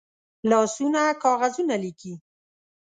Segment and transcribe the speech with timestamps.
[0.49, 2.13] لاسونه کاغذونه لیکي